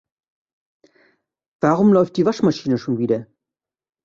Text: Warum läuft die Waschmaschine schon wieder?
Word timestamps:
Warum 1.61 1.93
läuft 1.93 2.17
die 2.17 2.25
Waschmaschine 2.25 2.79
schon 2.79 2.97
wieder? 2.97 3.27